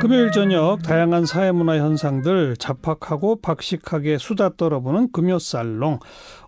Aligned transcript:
금요일 0.00 0.30
저녁 0.32 0.82
다양한 0.82 1.26
사회문화 1.26 1.76
현상들 1.76 2.56
잡학하고 2.56 3.36
박식하게 3.42 4.16
수다 4.18 4.56
떨어보는 4.56 5.12
금요살롱. 5.12 5.98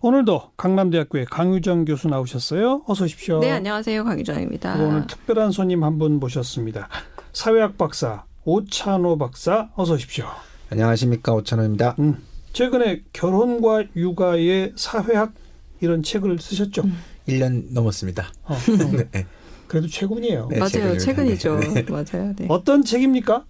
오늘도 0.01 0.51
강남대학교의 0.57 1.25
강유정 1.25 1.85
교수 1.85 2.07
나오셨어요. 2.07 2.83
어서 2.87 3.03
오십시오. 3.05 3.39
네, 3.39 3.51
안녕하세요. 3.51 4.03
강유정입니다. 4.03 4.75
오늘 4.81 5.05
특별한 5.07 5.51
손님 5.51 5.83
한 5.83 5.99
분 5.99 6.19
모셨습니다. 6.19 6.89
사회학 7.31 7.77
박사 7.77 8.23
오찬호 8.45 9.19
박사 9.19 9.69
어서 9.75 9.93
오십시오. 9.93 10.25
안녕하십니까 10.71 11.33
오찬호입니다. 11.33 11.95
음, 11.99 12.17
최근에 12.53 13.03
결혼과 13.13 13.83
육아의 13.95 14.73
사회학 14.75 15.31
이런 15.79 16.01
책을 16.01 16.39
쓰셨죠? 16.39 16.81
음. 16.85 16.97
1년 17.27 17.71
넘었습니다. 17.71 18.31
어, 18.45 18.53
어. 18.55 18.57
네. 19.11 19.27
그래도 19.73 19.87
최근이에요. 19.87 20.49
네, 20.51 20.59
맞아요. 20.59 20.99
최근이죠. 20.99 21.59
네. 21.73 21.81
맞아요. 21.89 22.35
네. 22.37 22.45
어떤 22.47 22.83
책입니까? 22.83 23.43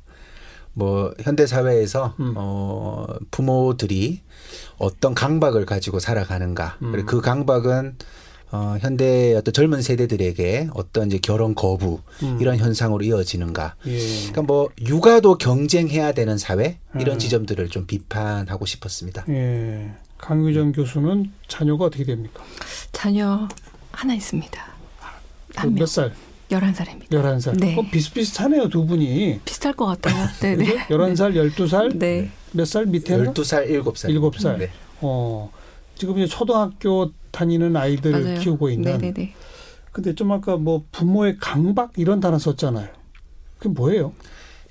뭐 0.71 1.13
현대 1.19 1.45
사회에서 1.45 2.15
음. 2.17 2.33
어 2.37 3.05
부모들이 3.29 4.21
어떤 4.77 5.13
강박을 5.13 5.65
가지고 5.65 5.99
살아가는가 5.99 6.77
음. 6.81 6.93
그리고 6.93 7.07
그 7.07 7.21
강박은 7.21 7.97
어 8.53 8.77
현대 8.79 9.35
어떤 9.35 9.53
젊은 9.53 9.81
세대들에게 9.81 10.69
어떤 10.73 11.07
이제 11.07 11.19
결혼 11.21 11.55
거부 11.55 11.99
음. 12.21 12.37
이런 12.39 12.55
현상으로 12.55 13.03
이어지는가 13.03 13.75
예. 13.85 13.97
그러니까 13.97 14.43
뭐 14.43 14.69
육아도 14.79 15.37
경쟁해야 15.37 16.13
되는 16.13 16.37
사회 16.37 16.79
이런 16.97 17.17
음. 17.17 17.19
지점들을 17.19 17.67
좀 17.67 17.85
비판하고 17.85 18.65
싶었습니다. 18.65 19.25
예. 19.27 19.91
강유정 20.19 20.71
교수는 20.71 21.33
자녀가 21.49 21.83
어떻게 21.83 22.05
됩니까? 22.05 22.41
자녀 22.93 23.49
하나 23.91 24.13
있습니다. 24.13 24.72
몇 25.71 25.85
살? 25.87 26.13
11살입니다. 26.49 27.09
11살. 27.09 27.57
네. 27.59 27.75
어, 27.77 27.83
비슷비슷하네요, 27.89 28.69
두 28.69 28.85
분이. 28.85 29.39
비슷할 29.45 29.73
것 29.73 29.85
같아요. 29.85 30.27
네, 30.41 30.55
네. 30.55 30.77
11살, 30.87 31.33
12살? 31.55 31.97
네. 31.97 32.29
몇 32.51 32.65
살 32.65 32.85
밑에는? 32.85 33.33
12살, 33.33 33.69
7살. 33.69 34.09
7살. 34.19 34.57
네. 34.59 34.69
어. 35.01 35.51
지금 35.95 36.17
이제 36.17 36.27
초등학교 36.27 37.11
다니는 37.31 37.75
아이들을 37.75 38.23
맞아요. 38.23 38.39
키우고 38.39 38.69
있는. 38.69 38.91
네, 38.91 38.97
네, 38.97 39.13
네. 39.13 39.33
근데 39.91 40.13
좀 40.15 40.31
아까 40.31 40.57
뭐 40.57 40.83
부모의 40.91 41.37
강박 41.39 41.91
이런 41.97 42.19
단어 42.19 42.37
썼잖아요. 42.39 42.87
그게 43.57 43.69
뭐예요? 43.69 44.13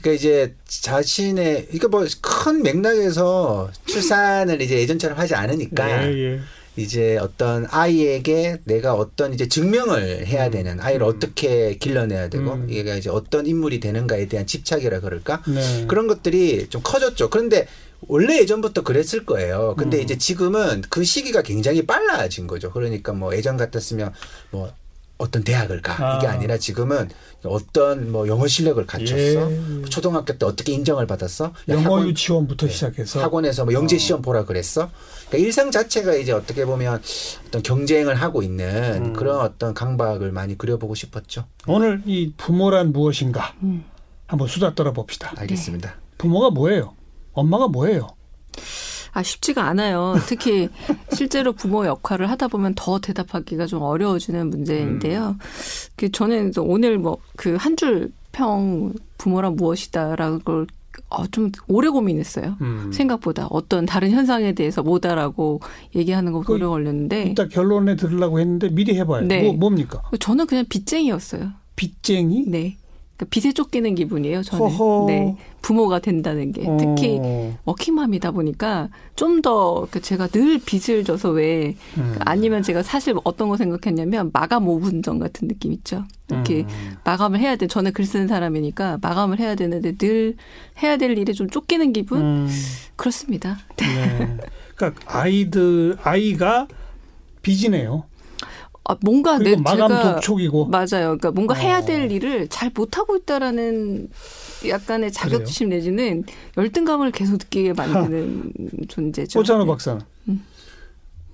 그러니까 0.01 0.19
이제 0.19 0.57
자신의 0.67 1.67
그러니까 1.67 1.89
뭐 1.89 2.05
큰 2.21 2.63
맥락에서 2.63 3.71
출산을 3.87 4.61
이제 4.61 4.79
예전처럼 4.81 5.17
하지 5.17 5.35
않으니까 5.37 6.09
예, 6.09 6.13
예. 6.35 6.41
이제 6.77 7.19
어떤 7.19 7.67
아이에게 7.71 8.59
내가 8.65 8.95
어떤 8.95 9.35
이제 9.35 9.49
증명을 9.49 10.27
해야 10.27 10.47
음. 10.47 10.51
되는 10.51 10.81
아이를 10.81 11.07
음. 11.07 11.09
어떻게 11.09 11.77
길러내야 11.77 12.29
되고 12.31 12.53
음. 12.53 12.67
이게 12.71 12.97
이제 12.97 13.11
어떤 13.11 13.47
인물이 13.47 13.81
되는가에 13.81 14.27
대한 14.27 14.47
집착이라 14.47 15.01
그럴까 15.01 15.43
네. 15.49 15.87
그런 15.87 16.07
것들이 16.07 16.69
좀 16.69 16.81
커졌죠. 16.83 17.29
그런데 17.29 17.67
원래 18.09 18.39
예전부터 18.41 18.83
그랬을 18.83 19.25
거예요. 19.25 19.75
근데 19.79 19.99
음. 19.99 20.03
이제 20.03 20.19
지금은 20.19 20.83
그 20.89 21.05
시기가 21.05 21.43
굉장히 21.43 21.87
빨라진 21.87 22.47
거죠. 22.47 22.71
그러니까 22.73 23.13
뭐 23.13 23.35
예전 23.37 23.57
같았으면 23.57 24.13
뭐 24.51 24.73
어떤 25.23 25.45
대학을 25.45 25.83
가 25.83 25.95
아. 25.99 26.19
이게 26.19 26.27
아니라 26.27 26.59
지금은 26.59 27.09
어떤 27.45 28.11
뭐 28.11 28.27
영어 28.27 28.49
실력을 28.49 28.85
갖췄어 28.85 29.51
예. 29.51 29.83
초등학교 29.89 30.37
때 30.37 30.45
어떻게 30.47 30.73
인정을 30.73 31.07
받았어 31.07 31.53
영어 31.69 31.83
학원, 31.83 32.09
유치원부터 32.09 32.67
네. 32.67 32.73
시작해서 32.73 33.23
학원에서 33.23 33.65
뭐 33.65 33.73
영재 33.73 33.97
어. 33.97 33.99
시험 33.99 34.21
보라 34.21 34.45
그랬어 34.45 34.91
그러니까 35.29 35.39
일상 35.39 35.71
자체가 35.71 36.15
이제 36.15 36.33
어떻게 36.33 36.65
보면 36.65 37.01
어떤 37.47 37.63
경쟁을 37.63 38.17
하고 38.17 38.43
있는 38.43 39.07
음. 39.07 39.13
그런 39.13 39.41
어떤 39.41 39.75
강박을 39.75 40.33
많이 40.33 40.59
그려보고 40.59 40.97
싶었죠 40.97 41.47
오늘 41.69 42.03
이 42.05 42.33
부모란 42.37 42.93
무엇인가 42.93 43.55
음. 43.63 43.85
한번 44.27 44.49
수다 44.49 44.75
떨어봅시다 44.75 45.35
알겠습니다 45.37 45.91
네. 45.91 45.97
부모가 46.19 46.51
뭐예요 46.51 46.95
엄마가 47.33 47.69
뭐예요 47.69 48.09
아, 49.13 49.23
쉽지가 49.23 49.63
않아요. 49.65 50.15
특히 50.27 50.69
실제로 51.13 51.53
부모 51.53 51.87
역할을 51.87 52.31
하다 52.31 52.49
보면 52.49 52.75
더 52.75 52.99
대답하기가 52.99 53.67
좀 53.67 53.83
어려워지는 53.83 54.49
문제인데요. 54.51 55.29
음. 55.29 55.39
그 55.97 56.11
저는 56.11 56.53
오늘 56.59 56.99
뭐 56.99 57.19
그 57.37 57.57
한 57.57 57.77
줄 57.77 58.11
평 58.33 58.95
부모란 59.19 59.57
무엇이다라는 59.57 60.41
걸 60.43 60.67
어, 61.11 61.27
좀 61.27 61.53
오래 61.69 61.89
고민했어요. 61.91 62.57
음. 62.63 62.91
생각보다 62.93 63.47
어떤 63.51 63.85
다른 63.85 64.11
현상에 64.11 64.53
대해서 64.55 64.83
못알라고 64.83 65.61
얘기하는 65.95 66.33
거 66.33 66.43
오래 66.49 66.65
걸렸는데 66.65 67.25
일단 67.25 67.49
결론에 67.51 67.95
들으려고 67.97 68.41
했는데 68.41 68.71
미리 68.71 68.95
해봐요. 68.99 69.27
네. 69.27 69.43
뭐 69.43 69.53
뭡니까? 69.53 70.01
저는 70.19 70.47
그냥 70.47 70.65
빚쟁이였어요. 70.69 71.51
빚쟁이? 71.77 72.45
네. 72.49 72.79
그러니까 73.23 73.27
빚에 73.31 73.53
쫓기는 73.53 73.95
기분이에요. 73.95 74.43
저는. 74.43 74.71
허허. 74.71 75.07
네. 75.07 75.37
부모가 75.63 76.01
된다는 76.01 76.51
게 76.51 76.63
특히 76.77 77.21
어. 77.23 77.57
워킹맘이다 77.65 78.33
보니까 78.33 78.89
좀 79.15 79.43
더 79.43 79.89
제가 80.03 80.29
늘 80.29 80.59
빚을 80.59 81.03
져서 81.05 81.31
왜 81.31 81.75
음. 81.97 82.17
아니면 82.21 82.63
제가 82.63 82.83
사실 82.85 83.15
어떤 83.25 83.49
거 83.49 83.57
생각했냐면 83.57 84.31
마감 84.33 84.67
5분전 84.67 85.19
같은 85.19 85.49
느낌 85.49 85.73
있죠. 85.73 86.05
이렇게 86.31 86.61
음. 86.63 86.97
마감을 87.05 87.41
해야 87.41 87.57
돼. 87.57 87.67
저는 87.67 87.93
글 87.93 88.05
쓰는 88.05 88.29
사람이니까 88.29 88.99
마감을 89.03 89.39
해야 89.41 89.55
되는데 89.57 89.97
늘 89.97 90.37
해야 90.83 90.97
될 90.97 91.17
일에 91.19 91.33
좀 91.33 91.49
쫓기는 91.49 91.93
기분 91.93 92.21
음. 92.21 92.49
그렇습니다. 92.97 93.59
네. 93.77 94.37
그러니까 94.77 95.01
아이들 95.07 95.97
아이가 96.03 96.69
빚이네요. 97.43 98.05
아, 98.85 98.97
뭔가 99.01 99.39
내 99.39 99.55
마감 99.57 99.89
제가 99.89 100.15
독촉이고 100.15 100.67
맞아요. 100.67 101.17
그러니까 101.17 101.31
뭔가 101.31 101.55
어. 101.55 101.57
해야 101.57 101.85
될 101.85 102.11
일을 102.11 102.49
잘 102.49 102.71
못하고 102.75 103.17
있다라는 103.17 104.09
약간의 104.69 105.13
자격지심 105.13 105.69
그래요? 105.69 105.79
내지는 105.79 106.25
열등감을 106.57 107.13
계속 107.13 107.35
느끼게 107.35 107.75
만드는 107.75 108.53
존재죠. 108.89 109.41
오찬호 109.41 109.65
네. 109.65 109.71
박사는. 109.71 110.01
음. 110.29 110.45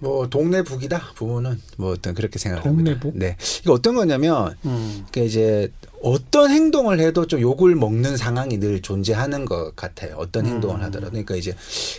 뭐 0.00 0.28
동네 0.28 0.62
북이다 0.62 1.12
부모는 1.14 1.60
뭐 1.76 1.92
어떤 1.92 2.14
그렇게 2.14 2.38
생각합니다. 2.38 2.84
동네 2.84 3.00
북? 3.00 3.16
네. 3.18 3.36
이게 3.60 3.70
어떤 3.70 3.94
거냐면 3.96 4.54
음. 4.64 5.04
그러니까 5.10 5.20
이제 5.22 5.72
어떤 6.02 6.50
행동을 6.50 7.00
해도 7.00 7.26
좀 7.26 7.40
욕을 7.40 7.74
먹는 7.74 8.16
상황이 8.16 8.58
늘 8.58 8.80
존재하는 8.80 9.44
것 9.44 9.74
같아요. 9.74 10.16
어떤 10.16 10.46
음. 10.46 10.52
행동을 10.52 10.82
하더라도. 10.84 11.10
그러니까 11.10 11.36
이제 11.36 11.54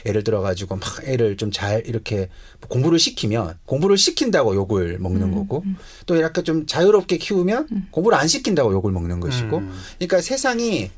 예를 0.06 0.24
들어 0.24 0.42
가지고 0.42 0.78
막 0.78 0.84
애를 1.04 1.38
좀 1.38 1.50
잘 1.52 1.84
이렇게 1.88 2.30
공부를 2.68 3.00
시키면 3.00 3.56
공부를 3.66 3.98
시킨다고 3.98 4.56
욕을 4.56 5.00
먹는 5.00 5.24
음. 5.24 5.36
거고 5.36 5.64
또 6.06 6.22
약간 6.22 6.44
좀 6.44 6.66
자유롭게 6.66 7.18
키우면 7.18 7.68
음. 7.72 7.88
공부를 7.92 8.18
안 8.18 8.28
시킨다고 8.28 8.72
욕을 8.72 8.92
먹는 8.92 9.20
것이고 9.20 9.58
음. 9.58 9.72
그러니까 9.98 10.22
세상이 10.22 10.92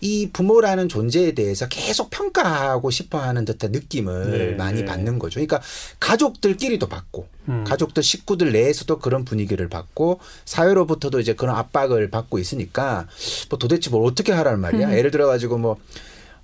이 0.00 0.30
부모라는 0.32 0.88
존재에 0.88 1.32
대해서 1.32 1.68
계속 1.68 2.10
평가하고 2.10 2.90
싶어 2.90 3.18
하는 3.18 3.44
듯한 3.44 3.72
느낌을 3.72 4.30
네, 4.30 4.54
많이 4.54 4.80
네. 4.80 4.84
받는 4.84 5.18
거죠. 5.18 5.34
그러니까 5.34 5.60
가족들끼리도 6.00 6.88
받고 6.88 7.26
음. 7.48 7.64
가족들 7.64 8.02
식구들 8.02 8.52
내에서도 8.52 8.98
그런 8.98 9.24
분위기를 9.24 9.68
받고 9.68 10.20
사회로부터도 10.44 11.20
이제 11.20 11.34
그런 11.34 11.56
압박을 11.56 12.10
받고 12.10 12.38
있으니까 12.38 13.06
뭐 13.50 13.58
도대체 13.58 13.90
뭘 13.90 14.04
어떻게 14.06 14.32
하라는 14.32 14.60
말이야. 14.60 14.88
음. 14.88 14.92
예를 14.94 15.10
들어 15.10 15.26
가지고 15.26 15.58
뭐 15.58 15.76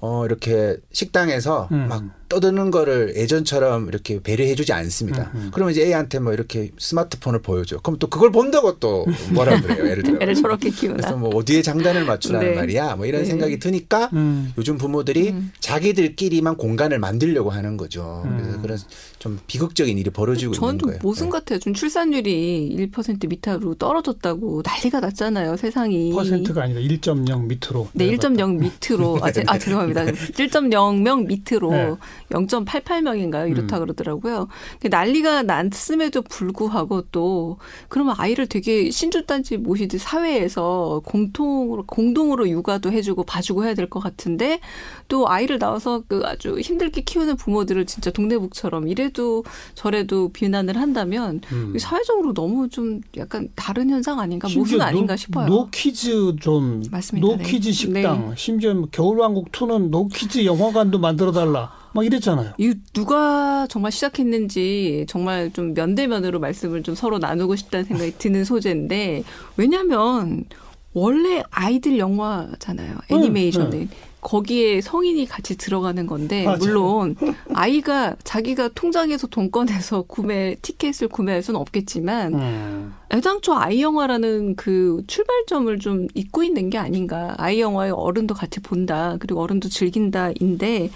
어, 0.01 0.25
이렇게 0.25 0.77
식당에서 0.93 1.69
음. 1.73 1.89
막 1.89 2.05
떠드는 2.29 2.71
거를 2.71 3.15
예전처럼 3.17 3.89
이렇게 3.89 4.21
배려해주지 4.21 4.73
않습니다. 4.73 5.31
음, 5.35 5.41
음. 5.41 5.51
그러면 5.53 5.73
이제 5.73 5.87
애한테 5.87 6.19
뭐 6.19 6.33
이렇게 6.33 6.71
스마트폰을 6.79 7.43
보여줘. 7.43 7.79
그럼 7.81 7.99
또 7.99 8.09
그걸 8.09 8.31
본다고 8.31 8.79
또 8.79 9.07
뭐라 9.33 9.61
그래요. 9.61 9.89
예를 9.89 10.03
들어. 10.03 10.19
애를 10.23 10.35
저렇게 10.35 10.71
키우나. 10.71 10.97
그래서 10.97 11.17
뭐 11.17 11.31
어디에 11.35 11.63
장단을 11.63 12.05
맞추라는 12.05 12.51
네. 12.51 12.55
말이야. 12.55 12.97
뭐 12.97 13.07
이런 13.07 13.23
네. 13.23 13.29
생각이 13.29 13.59
드니까 13.59 14.11
음. 14.13 14.53
요즘 14.59 14.77
부모들이 14.77 15.31
음. 15.31 15.53
자기들끼리만 15.61 16.57
공간을 16.57 16.99
만들려고 16.99 17.51
하는 17.51 17.77
거죠. 17.77 18.23
그래서 18.25 18.57
음. 18.57 18.63
그런 18.63 18.79
좀 19.19 19.39
비극적인 19.47 19.99
일이 19.99 20.11
벌어지고 20.11 20.55
있는 20.55 20.61
거예요. 20.61 20.79
저는 20.79 20.99
모순 21.03 21.27
네. 21.27 21.31
같아요. 21.31 21.59
좀 21.59 21.75
출산율이 21.75 22.91
1% 22.93 23.29
밑으로 23.29 23.75
떨어졌다고 23.75 24.63
난리가 24.65 25.01
났잖아요. 25.01 25.57
세상이. 25.57 26.13
퍼센트가 26.13 26.65
아니라 26.65 26.81
1.0 26.81 27.47
밑으로. 27.47 27.89
네, 27.95 28.11
1.0 28.11 28.59
밑으로. 28.59 29.19
아, 29.23 29.33
제, 29.33 29.43
아 29.47 29.57
죄송합니다. 29.59 30.05
1.0명 30.05 31.27
밑으로. 31.27 31.71
네. 31.71 31.95
0.88명인가요? 32.31 33.51
이렇다 33.51 33.79
음. 33.79 33.81
그러더라고요. 33.83 34.49
난리가 34.89 35.43
났음에도 35.43 36.23
불구하고 36.23 37.03
또 37.11 37.59
그러면 37.89 38.15
아이를 38.19 38.47
되게 38.47 38.91
신주단지 38.91 39.57
모시듯 39.57 40.01
사회에서 40.01 41.03
공통으로 41.05 41.85
공동으로 41.87 42.49
육아도 42.49 42.93
해주고 42.93 43.25
봐주고 43.25 43.65
해야 43.65 43.75
될 43.75 43.89
것 43.89 44.01
같은데 44.01 44.61
또 45.09 45.29
아이를 45.31 45.59
낳아서 45.59 46.03
그 46.07 46.21
아주 46.25 46.59
힘들게 46.61 47.01
키우는 47.01 47.37
부모들을 47.37 47.87
진짜 47.87 48.11
동네북처럼 48.11 48.87
이래도 48.89 49.45
저래도 49.75 50.29
비난을 50.29 50.77
한다면 50.77 51.41
음. 51.53 51.75
사회적으로 51.79 52.35
너무 52.35 52.69
좀 52.69 53.01
약간 53.17 53.49
다른 53.55 53.89
현상 53.89 54.21
아닌가 54.21 54.47
모순 54.55 54.81
아닌가 54.83 55.17
싶어요. 55.17 55.47
no 55.47 55.77
kids 55.77 56.37
zone 56.41 56.83
맞습니다. 56.91 57.27
no 57.27 57.41
kids 57.41 57.69
네. 57.69 57.73
식당 57.73 58.29
네. 58.29 58.35
심지어 58.37 58.75
겨울왕국 58.91 59.53
2는 59.53 59.89
no 59.89 60.07
kids 60.07 60.45
영화관도 60.45 60.99
만들어 60.99 61.33
달라. 61.33 61.73
막 61.93 62.05
이랬잖아요. 62.05 62.53
이 62.59 62.75
누가 62.93 63.67
정말 63.69 63.93
시작했는지 63.93 65.07
정말 65.09 65.53
좀 65.53 65.75
면대면으로 65.75 66.41
말씀을 66.41 66.83
좀 66.83 66.95
서로 66.95 67.19
나누고 67.19 67.57
싶다는 67.57 67.85
생각이 67.85 68.19
드는 68.19 68.45
소재인데 68.45 69.25
왜냐하면 69.57 70.45
원래 70.93 71.43
아이들 71.51 71.99
영화잖아요. 71.99 72.97
애니메이션은. 73.11 73.71
네, 73.71 73.79
네. 73.79 73.89
거기에 74.21 74.81
성인이 74.81 75.27
같이 75.27 75.57
들어가는 75.57 76.07
건데 76.07 76.45
맞아요. 76.45 76.59
물론 76.59 77.15
아이가 77.55 78.17
자기가 78.25 78.71
통장에서 78.75 79.29
돈 79.29 79.51
꺼내서 79.51 80.03
구매 80.03 80.57
티켓을 80.61 81.09
구매할 81.09 81.43
수는 81.43 81.61
없겠지만 81.61 82.35
음. 82.35 82.95
애당초 83.13 83.55
아이 83.55 83.81
영화라는 83.81 84.57
그 84.57 85.03
출발점을 85.07 85.79
좀 85.79 86.09
잊고 86.15 86.43
있는 86.43 86.69
게 86.69 86.79
아닌가 86.79 87.35
아이 87.39 87.61
영화에 87.61 87.91
어른도 87.91 88.35
같이 88.35 88.61
본다 88.61 89.17
그리고 89.21 89.41
어른도 89.41 89.69
즐긴다인데 89.69 90.91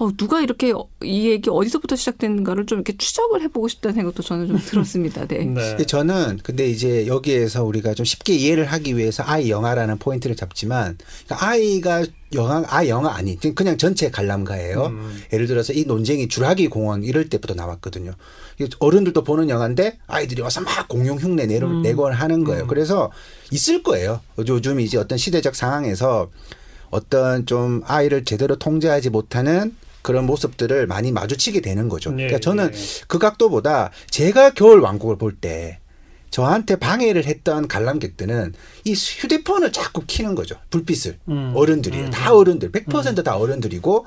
어, 0.00 0.10
누가 0.16 0.40
이렇게 0.40 0.72
이 1.02 1.28
얘기 1.28 1.50
어디서부터 1.50 1.94
시작됐는가를 1.94 2.64
좀 2.64 2.78
이렇게 2.78 2.96
추적을 2.96 3.42
해보고 3.42 3.68
싶다는 3.68 3.94
생각도 3.96 4.22
저는 4.22 4.46
좀 4.48 4.56
들었습니다. 4.64 5.26
네. 5.26 5.44
네. 5.44 5.76
저는 5.84 6.40
근데 6.42 6.66
이제 6.66 7.06
여기에서 7.06 7.64
우리가 7.64 7.92
좀 7.92 8.06
쉽게 8.06 8.32
이해를 8.32 8.64
하기 8.64 8.96
위해서 8.96 9.22
아이 9.26 9.50
영화라는 9.50 9.98
포인트를 9.98 10.36
잡지만 10.36 10.96
그러니까 11.26 11.46
아이가 11.46 12.06
영화 12.32 12.64
아 12.68 12.86
영화 12.86 13.14
아니 13.14 13.38
그냥 13.54 13.76
전체 13.76 14.10
관람가예요. 14.10 14.86
음. 14.86 15.22
예를 15.34 15.46
들어서 15.46 15.74
이 15.74 15.84
논쟁이 15.84 16.28
주라기 16.28 16.68
공원 16.68 17.04
이럴 17.04 17.28
때부터 17.28 17.52
나왔거든요. 17.52 18.12
어른들도 18.78 19.22
보는 19.22 19.50
영화인데 19.50 19.98
아이들이 20.06 20.40
와서 20.40 20.62
막 20.62 20.88
공룡 20.88 21.18
흉내 21.18 21.44
내고 21.44 21.66
음. 21.66 21.82
내곤 21.82 22.14
하는 22.14 22.44
거예요. 22.44 22.62
음. 22.62 22.68
그래서 22.68 23.12
있을 23.50 23.82
거예요. 23.82 24.20
요즘 24.48 24.80
이제 24.80 24.96
어떤 24.96 25.18
시대적 25.18 25.54
상황에서 25.54 26.30
어떤 26.88 27.44
좀 27.44 27.82
아이를 27.84 28.24
제대로 28.24 28.56
통제하지 28.56 29.10
못하는 29.10 29.76
그런 30.02 30.26
모습들을 30.26 30.86
많이 30.86 31.12
마주치게 31.12 31.60
되는 31.60 31.88
거죠. 31.88 32.10
네, 32.10 32.26
그러니까 32.26 32.38
저는 32.40 32.70
네. 32.70 32.78
그 33.08 33.18
각도보다 33.18 33.90
제가 34.10 34.50
겨울 34.50 34.80
왕국을 34.80 35.16
볼 35.16 35.36
때 35.40 35.78
저한테 36.30 36.76
방해를 36.76 37.24
했던 37.24 37.66
관람객들은 37.66 38.54
이 38.84 38.92
휴대폰을 38.94 39.72
자꾸 39.72 40.04
키는 40.06 40.34
거죠. 40.36 40.56
불빛을. 40.70 41.18
음. 41.28 41.52
어른들이에요. 41.56 42.04
음. 42.06 42.10
다 42.10 42.34
어른들. 42.34 42.70
100%다 42.70 43.36
음. 43.36 43.40
어른들이고 43.42 44.06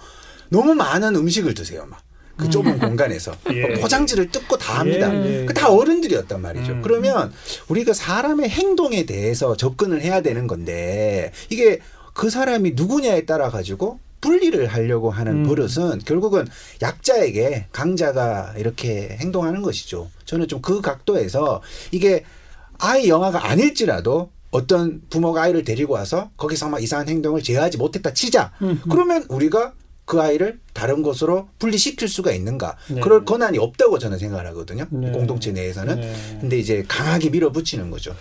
너무 0.49 0.73
많은 0.73 1.15
음식을 1.15 1.53
드세요. 1.53 1.85
막. 1.89 2.01
그 2.37 2.49
좁은 2.49 2.73
음. 2.73 2.79
공간에서 2.79 3.35
예. 3.53 3.73
포장지를 3.79 4.29
뜯고 4.31 4.57
다 4.57 4.79
합니다. 4.79 5.13
예. 5.13 5.41
예. 5.41 5.45
그다 5.45 5.69
어른들이었단 5.71 6.41
말이죠. 6.41 6.71
음. 6.73 6.81
그러면 6.81 7.31
우리가 7.67 7.93
사람의 7.93 8.49
행동에 8.49 9.05
대해서 9.05 9.55
접근을 9.57 10.01
해야 10.01 10.21
되는 10.21 10.47
건데 10.47 11.31
이게 11.49 11.79
그 12.13 12.29
사람이 12.29 12.71
누구냐에 12.75 13.25
따라 13.25 13.49
가지고 13.49 13.99
분리를 14.23 14.65
하려고 14.67 15.11
하는 15.11 15.39
음. 15.39 15.43
버릇은 15.43 15.99
결국은 16.05 16.47
약자에게 16.81 17.67
강자가 17.73 18.53
이렇게 18.57 19.17
행동하는 19.19 19.61
것이죠. 19.61 20.09
저는 20.25 20.47
좀 20.47 20.61
그 20.63 20.79
각도에서 20.79 21.61
이게 21.91 22.23
아이 22.79 23.09
영화가 23.09 23.49
아닐지라도 23.49 24.29
어떤 24.49 25.01
부모가 25.09 25.41
아이를 25.41 25.65
데리고 25.65 25.93
와서 25.95 26.29
거기서 26.37 26.69
막 26.69 26.81
이상한 26.81 27.09
행동을 27.09 27.43
제어하지 27.43 27.77
못했다 27.77 28.13
치자. 28.13 28.53
음. 28.61 28.79
그러면 28.89 29.25
우리가 29.27 29.73
그 30.05 30.21
아이를 30.21 30.59
다른 30.73 31.01
곳으로 31.01 31.49
분리시킬 31.59 32.07
수가 32.07 32.31
있는가? 32.31 32.77
네. 32.91 33.01
그럴 33.01 33.25
권한이 33.25 33.57
없다고 33.57 33.99
저는 33.99 34.17
생각을 34.19 34.47
하거든요. 34.47 34.85
네. 34.89 35.11
공동체 35.11 35.51
내에서는. 35.51 35.99
네. 35.99 36.13
근데 36.39 36.57
이제 36.59 36.85
강하게 36.87 37.29
밀어붙이는 37.29 37.91
거죠. 37.91 38.15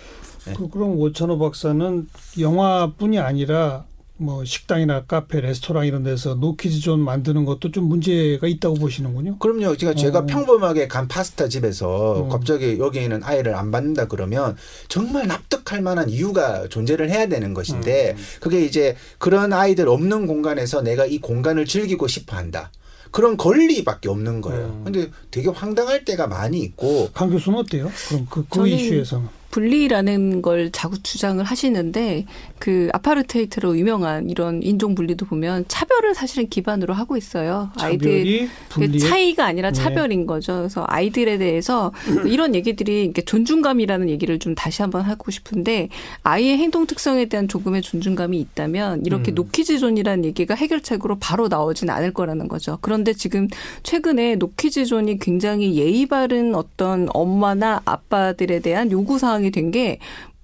네. 0.45 0.53
그, 0.57 0.69
그럼 0.69 0.99
오천호 0.99 1.37
박사는 1.39 2.09
영화뿐이 2.39 3.19
아니라 3.19 3.85
뭐 4.23 4.45
식당이나 4.45 5.03
카페, 5.03 5.41
레스토랑 5.41 5.85
이런 5.85 6.03
데서 6.03 6.35
노키즈 6.35 6.79
존 6.79 7.01
만드는 7.01 7.43
것도 7.45 7.71
좀 7.71 7.85
문제가 7.85 8.47
있다고 8.47 8.75
보시는군요. 8.75 9.37
그럼요. 9.37 9.75
제가 9.75 9.93
제가 9.93 10.19
어. 10.19 10.25
평범하게 10.25 10.87
간 10.87 11.07
파스타 11.07 11.49
집에서 11.49 11.87
어. 11.89 12.29
갑자기 12.29 12.79
여기에는 12.79 13.23
아이를 13.23 13.55
안 13.55 13.71
받는다 13.71 14.07
그러면 14.07 14.55
정말 14.87 15.27
납득할 15.27 15.81
만한 15.81 16.09
이유가 16.09 16.67
존재를 16.69 17.09
해야 17.09 17.27
되는 17.27 17.53
것인데 17.53 18.15
어. 18.17 18.39
그게 18.39 18.63
이제 18.63 18.95
그런 19.17 19.51
아이들 19.51 19.89
없는 19.89 20.25
공간에서 20.25 20.81
내가 20.81 21.05
이 21.05 21.19
공간을 21.19 21.65
즐기고 21.65 22.07
싶어 22.07 22.37
한다. 22.37 22.71
그런 23.11 23.37
권리밖에 23.37 24.09
없는 24.09 24.41
거예요. 24.41 24.65
음. 24.65 24.81
근데 24.85 25.11
되게 25.29 25.49
황당할 25.49 26.03
때가 26.03 26.25
많이 26.25 26.61
있고. 26.61 27.09
강 27.13 27.29
교수는 27.29 27.59
어때요? 27.59 27.91
그럼 28.09 28.27
그, 28.27 28.43
그 28.49 28.67
이슈에서는. 28.67 29.42
분리라는 29.53 30.41
걸 30.41 30.71
자꾸 30.71 31.01
주장을 31.03 31.43
하시는데 31.43 32.25
그 32.57 32.89
아파르트헤이트로 32.91 33.77
유명한 33.77 34.29
이런 34.29 34.63
인종 34.63 34.95
분리도 34.95 35.27
보면 35.27 35.65
차별을 35.67 36.15
사실은 36.15 36.49
기반으로 36.49 36.95
하고 36.95 37.17
있어요. 37.17 37.69
아이들 37.77 38.49
그 38.69 38.97
차이가 38.97 39.45
아니라 39.45 39.69
네. 39.69 39.79
차별인 39.79 40.21
네. 40.21 40.25
거죠. 40.25 40.55
그래서 40.55 40.83
아이들에 40.87 41.37
대해서 41.37 41.91
이런 42.25 42.55
얘기들이 42.55 43.03
이렇게 43.03 43.21
존중감이라는 43.21 44.09
얘기를 44.09 44.39
좀 44.39 44.55
다시 44.55 44.81
한번 44.81 45.03
하고 45.03 45.29
싶은데 45.29 45.89
아이의 46.23 46.57
행동 46.57 46.87
특성에 46.87 47.25
대한 47.25 47.47
조금의 47.47 47.83
존중감이 47.83 48.39
있다면 48.39 49.05
이렇게 49.05 49.31
음. 49.31 49.35
노키즈존이라는 49.35 50.25
얘기가 50.25 50.55
해결책으로 50.55 51.17
바로 51.19 51.47
나오진 51.47 51.91
않을 51.91 52.11
거라는 52.13 52.47
거죠. 52.47 52.79
그런데 52.81 53.13
지금 53.13 53.47
최근에 53.83 54.37
노키즈존이 54.37 55.19
굉장히 55.19 55.75
예의 55.75 56.07
바른 56.07 56.55
어떤 56.55 57.07
엄마나 57.13 57.81
아빠들에 57.85 58.59
대한 58.59 58.89
요구 58.91 59.19
사항 59.19 59.42
상황이 59.43 59.51
된 59.51 59.71
게 59.73 59.97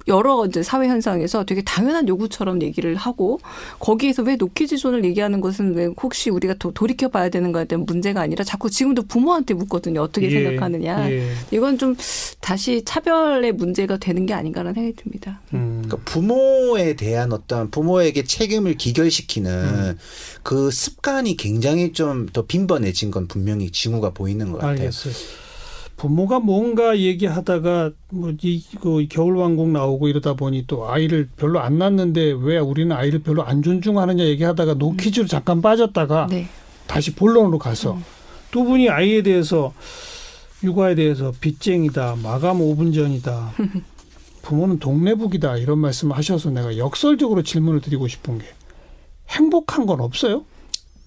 여러 0.07 0.45
이제 0.47 0.63
사회 0.63 0.87
현상에서 0.87 1.43
되게 1.43 1.61
당연한 1.61 2.07
요구처럼 2.07 2.63
얘기를 2.63 2.95
하고 2.95 3.39
거기에서 3.79 4.23
왜 4.23 4.37
노키즈존을 4.37 5.05
얘기하는 5.05 5.39
것은 5.39 5.75
왜 5.75 5.87
혹시 6.01 6.31
우리가 6.31 6.55
도, 6.55 6.71
돌이켜 6.71 7.09
봐야 7.09 7.29
되는 7.29 7.51
거에 7.51 7.65
대한 7.65 7.85
문제가 7.85 8.21
아니라 8.21 8.43
자꾸 8.43 8.71
지금도 8.71 9.03
부모한테 9.03 9.53
묻거든요. 9.53 10.01
어떻게 10.01 10.31
예, 10.31 10.31
생각하느냐. 10.31 11.11
예. 11.11 11.31
이건 11.51 11.77
좀 11.77 11.95
다시 12.39 12.81
차별의 12.85 13.51
문제가 13.51 13.97
되는 13.97 14.25
게 14.25 14.33
아닌가라는 14.33 14.73
생각이 14.73 14.95
듭니다. 14.95 15.41
음. 15.53 15.83
그러니까 15.85 15.97
부모에 16.11 16.95
대한 16.95 17.31
어떤 17.31 17.69
부모에게 17.69 18.23
책임을 18.23 18.75
기결시키는 18.77 19.51
음. 19.51 19.97
그 20.41 20.71
습관이 20.71 21.37
굉장히 21.37 21.93
좀 21.93 22.27
더 22.33 22.45
빈번해진 22.45 23.11
건 23.11 23.27
분명히 23.27 23.69
징후가 23.69 24.11
보이는 24.11 24.51
것 24.51 24.59
같아요. 24.59 24.71
알겠어요. 24.71 25.13
부모가 25.99 26.39
뭔가 26.39 26.97
얘기하다가 26.97 27.91
뭐이 28.11 28.63
그 28.79 29.05
겨울왕국 29.09 29.69
나오고 29.69 30.07
이러다 30.07 30.33
보니 30.33 30.63
또 30.65 30.89
아이를 30.89 31.27
별로 31.35 31.59
안 31.59 31.77
낳는데 31.77 32.33
왜 32.39 32.57
우리는 32.57 32.95
아이를 32.95 33.19
별로 33.19 33.43
안 33.43 33.61
존중하느냐 33.61 34.23
얘기하다가 34.23 34.75
노키즈로 34.75 35.25
음. 35.25 35.27
잠깐 35.27 35.61
빠졌다가 35.61 36.27
네. 36.31 36.47
다시 36.87 37.13
본론으로 37.13 37.59
가서 37.59 37.95
음. 37.95 38.03
두 38.49 38.63
분이 38.63 38.89
아이에 38.89 39.21
대해서 39.23 39.73
육아에 40.63 40.95
대해서 40.95 41.33
빚쟁이다 41.41 42.15
마감 42.23 42.59
5분 42.59 42.95
전이다 42.95 43.51
부모는 44.41 44.79
동네북이다 44.79 45.57
이런 45.57 45.79
말씀을 45.79 46.15
하셔서 46.15 46.49
내가 46.49 46.77
역설적으로 46.77 47.43
질문을 47.43 47.81
드리고 47.81 48.07
싶은 48.07 48.39
게 48.39 48.45
행복한 49.27 49.85
건 49.85 49.99
없어요? 49.99 50.45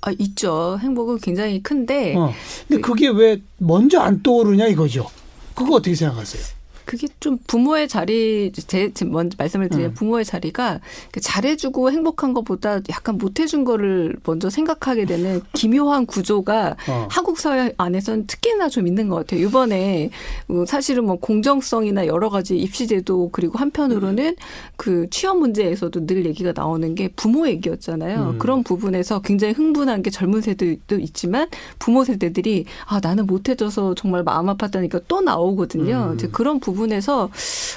아, 0.03 0.11
있죠. 0.19 0.79
행복은 0.81 1.19
굉장히 1.19 1.63
큰데. 1.63 2.15
어. 2.17 2.33
근데 2.69 2.81
그, 2.81 2.93
그게 2.93 3.09
왜 3.09 3.41
먼저 3.59 4.01
안 4.01 4.23
떠오르냐 4.23 4.67
이거죠. 4.67 5.07
그거 5.55 5.77
어떻게 5.77 5.95
생각하세요? 5.95 6.62
그게 6.93 7.09
좀 7.21 7.39
부모의 7.47 7.89
자리 7.89 8.53
제, 8.53 8.93
제 8.93 9.07
먼저 9.07 9.35
말씀을 9.39 9.71
드리면 9.71 9.93
음. 9.93 9.95
부모의 9.95 10.27
자리가 10.27 10.81
그 11.11 11.21
잘해주고 11.23 11.91
행복한 11.91 12.35
것보다 12.35 12.81
약간 12.91 13.17
못해준 13.17 13.65
거를 13.65 14.15
먼저 14.27 14.51
생각하게 14.51 15.07
되는 15.07 15.41
기묘한 15.55 16.05
구조가 16.05 16.77
어. 16.91 17.09
한국 17.11 17.39
사회 17.39 17.73
안에서는 17.79 18.27
특히나 18.27 18.69
좀 18.69 18.87
있는 18.87 19.09
것 19.09 19.17
같아요. 19.17 19.41
이번에 19.41 20.11
뭐 20.49 20.67
사실은 20.67 21.07
뭐 21.07 21.17
공정성이나 21.17 22.07
여러 22.09 22.29
가지 22.29 22.59
입시제도 22.59 23.31
그리고 23.33 23.57
한편으로는 23.57 24.27
음. 24.27 24.37
그 24.77 25.09
취업 25.09 25.39
문제에서도 25.39 26.05
늘 26.07 26.27
얘기가 26.27 26.53
나오는 26.55 26.95
게 26.95 27.09
부모 27.17 27.49
얘기였잖아요. 27.49 28.33
음. 28.33 28.39
그런 28.39 28.63
부분에서 28.63 29.23
굉장히 29.23 29.55
흥분한 29.55 30.03
게 30.03 30.11
젊은 30.11 30.43
세대도 30.43 30.99
있지만 30.99 31.49
부모 31.79 32.05
세대들이 32.05 32.67
아 32.85 33.01
나는 33.03 33.27
못해줘서 33.27 33.95
정말 33.95 34.23
마음 34.23 34.49
아팠다니까 34.49 35.05
또 35.09 35.23
나오거든요. 35.23 36.17
음. 36.21 36.29
그런 36.33 36.61
부분 36.61 36.82
부분에서 36.83 37.31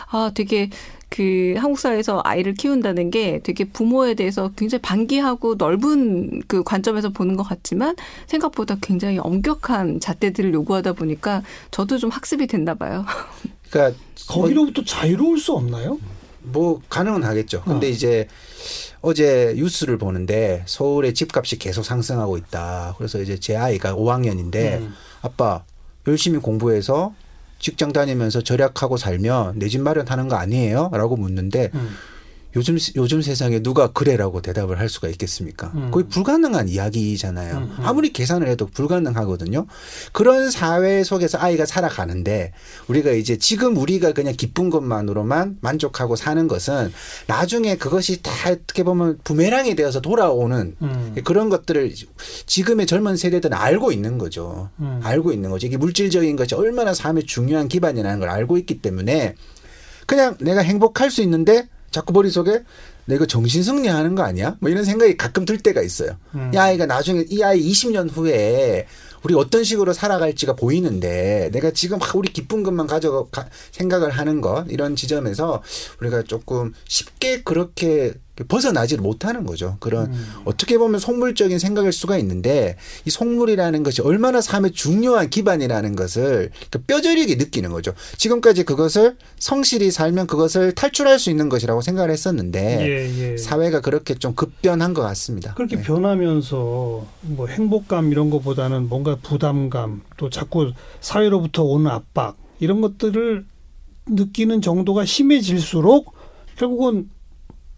아 0.09 0.31
되게 0.33 0.69
그 1.09 1.55
한국 1.57 1.79
사회에서 1.79 2.21
아이를 2.23 2.55
키운다는 2.55 3.11
게 3.11 3.39
되게 3.43 3.63
부모에 3.63 4.15
대해서 4.15 4.51
굉장히 4.57 4.81
반기하고 4.81 5.55
넓은 5.55 6.41
그 6.47 6.63
관점에서 6.63 7.09
보는 7.09 7.35
것 7.37 7.43
같지만 7.43 7.95
생각보다 8.27 8.77
굉장히 8.81 9.19
엄격한 9.19 9.99
잣대들을 9.99 10.53
요구하다 10.53 10.93
보니까 10.93 11.43
저도 11.71 11.97
좀 11.99 12.09
학습이 12.09 12.47
됐나 12.47 12.73
봐요. 12.73 13.05
그러니까 13.69 13.97
거기로부터 14.27 14.83
자유로울 14.83 15.39
수 15.39 15.53
없나요? 15.53 15.99
뭐 16.41 16.81
가능은 16.89 17.23
하겠죠. 17.23 17.63
근데 17.63 17.87
어. 17.87 17.89
이제 17.89 18.27
어제 19.01 19.53
뉴스를 19.55 19.97
보는데 19.97 20.63
서울의 20.65 21.13
집값이 21.13 21.57
계속 21.59 21.83
상승하고 21.83 22.37
있다. 22.37 22.95
그래서 22.97 23.21
이제 23.21 23.39
제 23.39 23.55
아이가 23.55 23.95
5학년인데 23.95 24.79
음. 24.79 24.93
아빠 25.21 25.63
열심히 26.07 26.39
공부해서 26.39 27.13
직장 27.65 27.91
다니면서 27.93 28.41
절약하고 28.41 28.95
살면 28.97 29.57
내 29.57 29.67
집 29.69 29.81
마련하는 29.81 30.27
거 30.27 30.35
아니에요? 30.35 30.91
라고 30.93 31.15
묻는데 31.17 31.71
음. 31.73 31.89
요즘 32.55 32.77
요즘 32.95 33.21
세상에 33.21 33.59
누가 33.59 33.87
그래라고 33.87 34.41
대답을 34.41 34.79
할 34.79 34.87
수가 34.87 35.09
있겠습니까? 35.09 35.71
음. 35.75 35.91
거의 35.91 36.07
불가능한 36.07 36.69
이야기잖아요. 36.69 37.57
음. 37.57 37.75
아무리 37.79 38.13
계산을 38.13 38.47
해도 38.47 38.67
불가능하거든요. 38.67 39.65
그런 40.11 40.49
사회 40.49 41.03
속에서 41.03 41.37
아이가 41.37 41.65
살아가는데 41.65 42.53
우리가 42.87 43.11
이제 43.11 43.37
지금 43.37 43.77
우리가 43.77 44.13
그냥 44.13 44.33
기쁜 44.35 44.69
것만으로만 44.69 45.57
만족하고 45.61 46.15
사는 46.15 46.47
것은 46.47 46.93
나중에 47.27 47.75
그것이 47.75 48.21
다 48.21 48.31
어떻게 48.51 48.83
보면 48.83 49.19
부메랑이 49.23 49.75
되어서 49.75 49.99
돌아오는 49.99 50.75
음. 50.81 51.15
그런 51.23 51.49
것들을 51.49 51.93
지금의 52.45 52.85
젊은 52.85 53.17
세대들은 53.17 53.57
알고 53.57 53.91
있는 53.91 54.17
거죠. 54.17 54.69
음. 54.79 55.01
알고 55.03 55.33
있는 55.33 55.49
거죠. 55.49 55.67
이게 55.67 55.77
물질적인 55.77 56.35
것이 56.35 56.55
얼마나 56.55 56.93
삶의 56.93 57.25
중요한 57.25 57.67
기반이라는 57.67 58.19
걸 58.19 58.29
알고 58.29 58.57
있기 58.57 58.81
때문에 58.81 59.35
그냥 60.05 60.37
내가 60.39 60.61
행복할 60.61 61.11
수 61.11 61.21
있는데 61.21 61.67
자꾸 61.95 62.11
머릿속에 62.11 62.63
내가 63.05 63.25
정신 63.25 63.63
승리하는 63.63 64.15
거 64.15 64.23
아니야? 64.23 64.57
뭐 64.59 64.69
이런 64.69 64.83
생각이 64.83 65.15
가끔 65.15 65.45
들 65.45 65.57
때가 65.57 65.81
있어요. 65.81 66.17
음. 66.33 66.51
이 66.53 66.57
아이가 66.57 66.85
나중에 66.85 67.23
이 67.29 67.41
아이 67.41 67.61
20년 67.71 68.11
후에 68.11 68.85
우리 69.23 69.33
어떤 69.33 69.63
식으로 69.63 69.93
살아갈지가 69.93 70.57
보이는데 70.57 71.49
내가 71.53 71.71
지금 71.71 71.99
막 71.99 72.13
우리 72.13 72.33
기쁜 72.33 72.63
것만 72.63 72.85
가져 72.85 73.27
생각을 73.71 74.09
하는 74.09 74.41
것 74.41 74.65
이런 74.69 74.97
지점에서 74.97 75.63
우리가 76.01 76.23
조금 76.23 76.73
쉽게 76.85 77.43
그렇게 77.43 78.13
벗어나지를 78.43 79.01
못하는 79.01 79.45
거죠. 79.45 79.77
그런 79.79 80.07
음. 80.07 80.27
어떻게 80.43 80.77
보면 80.77 80.99
속물적인 80.99 81.57
생각일 81.57 81.93
수가 81.93 82.17
있는데 82.17 82.75
이 83.05 83.09
속물이라는 83.09 83.83
것이 83.83 84.01
얼마나 84.01 84.41
삶의 84.41 84.73
중요한 84.73 85.29
기반이라는 85.29 85.95
것을 85.95 86.51
그 86.69 86.81
뼈저리게 86.81 87.35
느끼는 87.35 87.71
거죠. 87.71 87.93
지금까지 88.17 88.63
그것을 88.63 89.15
성실히 89.39 89.89
살면 89.91 90.27
그것을 90.27 90.73
탈출할 90.73 91.17
수 91.17 91.29
있는 91.29 91.47
것이라고 91.47 91.81
생각을 91.81 92.11
했었는데 92.11 92.79
예, 92.81 93.31
예. 93.33 93.37
사회가 93.37 93.79
그렇게 93.79 94.15
좀 94.15 94.35
급변한 94.35 94.93
것 94.93 95.01
같습니다. 95.01 95.53
그렇게 95.53 95.77
네. 95.77 95.81
변하면서 95.83 97.05
뭐 97.21 97.47
행복감 97.47 98.11
이런 98.11 98.29
것보다는 98.29 98.89
뭔가 98.89 99.17
부담감 99.21 100.01
또 100.17 100.29
자꾸 100.29 100.73
사회로부터 100.99 101.63
오는 101.63 101.89
압박 101.89 102.35
이런 102.59 102.81
것들을 102.81 103.45
느끼는 104.07 104.61
정도가 104.61 105.05
심해질수록 105.05 106.13
결국은 106.57 107.09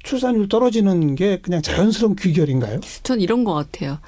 출산율 0.07 0.47
떨어지는 0.47 1.15
게 1.15 1.39
그냥 1.41 1.61
자연스러운 1.61 2.15
귀결인가요? 2.15 2.79
전 3.03 3.19
이런 3.19 3.43
것 3.43 3.53
같아요. 3.53 3.99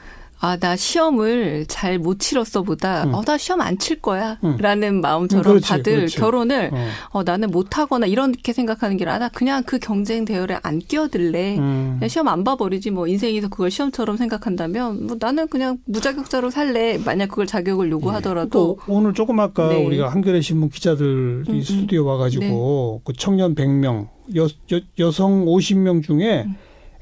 아, 0.41 0.55
나 0.55 0.77
시험을 0.77 1.65
잘 1.67 1.99
못 1.99 2.17
치렀어 2.19 2.63
보다, 2.63 3.03
음. 3.03 3.13
어, 3.13 3.21
나 3.23 3.37
시험 3.37 3.59
안 3.59 3.77
칠 3.77 3.99
거야. 3.99 4.37
음. 4.45 4.55
라는 4.57 5.01
마음처럼 5.01 5.43
그렇지, 5.43 5.67
다들 5.67 5.95
그렇지. 5.97 6.15
결혼을, 6.17 6.69
어. 6.71 6.87
어. 7.11 7.23
나는 7.23 7.51
못 7.51 7.77
하거나 7.77 8.05
이렇게 8.05 8.53
생각하는 8.53 8.95
게 8.95 9.03
아니라, 9.03 9.19
나 9.19 9.27
그냥 9.27 9.63
그 9.65 9.79
경쟁 9.79 10.23
대열에 10.23 10.57
안 10.63 10.79
끼어들래. 10.79 11.57
음. 11.57 11.95
그냥 11.99 12.07
시험 12.07 12.29
안 12.29 12.45
봐버리지, 12.45 12.89
뭐, 12.89 13.05
인생에서 13.07 13.49
그걸 13.49 13.69
시험처럼 13.69 14.15
생각한다면, 14.15 15.07
뭐, 15.07 15.17
나는 15.19 15.49
그냥 15.49 15.77
무자격자로 15.83 16.51
살래. 16.51 16.97
만약 17.03 17.27
그걸 17.27 17.45
자격을 17.45 17.91
요구하더라도. 17.91 18.77
네. 18.87 18.93
오늘 18.93 19.13
조금 19.13 19.41
아까 19.41 19.67
네. 19.67 19.85
우리가 19.85 20.07
한겨레 20.07 20.39
신문 20.39 20.69
기자들이 20.69 21.05
음, 21.09 21.43
음. 21.49 21.61
스튜디오 21.61 22.05
와가지고, 22.05 23.01
네. 23.01 23.01
그 23.03 23.11
청년 23.17 23.55
100명, 23.55 24.07
여, 24.35 24.43
여, 24.45 24.81
여 24.99 25.11
성 25.11 25.45
50명 25.45 26.03
중에, 26.03 26.43
음. 26.45 26.55